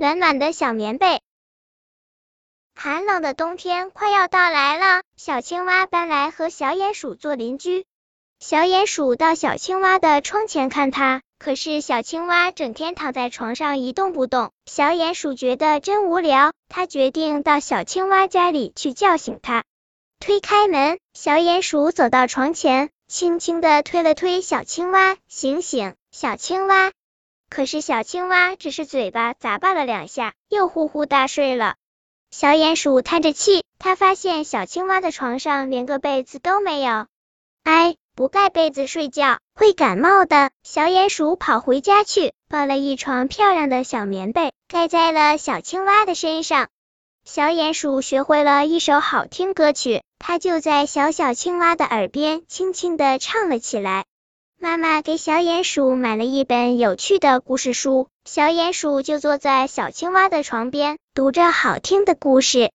[0.00, 1.20] 暖暖的小棉被。
[2.76, 7.84] 寒冷的冬天快要到来了，小青蛙搬来和小鼹鼠做邻居。
[8.38, 14.52] 小鼹鼠到小青蛙的窗前看它，可是小青蛙整天躺在床上一动不动。
[14.66, 19.64] 小鼹鼠觉得真无聊，它决定到小青蛙家里去叫醒它。
[20.20, 26.92] 推开门，小鼹鼠走到床前，轻轻的推了推小青蛙：“醒醒，小青蛙！”
[27.50, 31.76] 可是小青蛙只是嘴巴咂巴了两下，又呼呼大睡了。
[32.30, 37.06] 小鼹鼠叹着气，他发现小青蛙的床上连个被子都没有。
[37.64, 40.50] 哎，不盖被子睡觉会感冒的。
[40.62, 46.68] 小鼹鼠跑回家去，抱了一床漂亮的小棉被，盖在了小青蛙的身上。
[47.24, 54.04] 小鼹鼠学会了一首好听歌曲，它就在小小青蛙的耳边轻轻的唱了起来。
[54.60, 62.72] 妈妈给小鼹鼠买了一本有趣的故事书，小鼹鼠就坐在小青蛙的床边，读着好听的故事。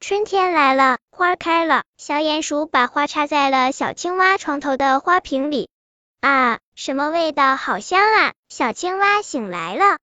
[0.00, 5.68] 春天来了，花开了，小鼹鼠把花插在了小青蛙床头的花瓶里。
[6.20, 7.54] 啊，什么味道？
[7.54, 8.32] 好香啊！
[8.48, 9.98] 小青蛙醒来了，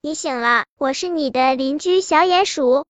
[0.00, 2.86] 你醒了，我是你的邻居小鼹鼠。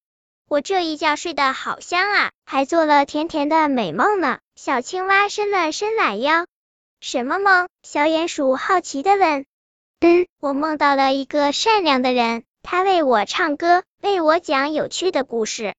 [0.47, 4.39] 我这一觉睡得好香啊，还做了甜甜的美梦呢。
[4.55, 6.45] 小青蛙伸了伸懒腰。
[7.03, 7.67] 什么梦？
[7.81, 9.45] 小鼹鼠好奇的问。
[10.01, 15.73] 嗯，我梦到了一个善良的人，他为我唱歌，为我讲有趣的故事。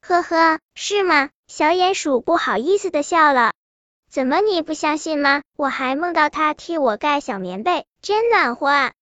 [0.00, 1.30] 呵呵，是吗？
[1.46, 3.52] 小鼹鼠不好意思的笑了。
[4.10, 5.42] 怎么你不相信吗？
[5.56, 8.92] 我还梦到他替我盖小棉被，真暖和啊。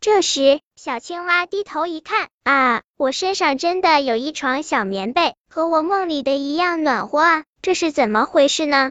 [0.00, 8.90] 这时，小青蛙低头一看，啊，我身上真的有一床小棉被，和我梦里的一样暖和啊，这是怎么回事呢？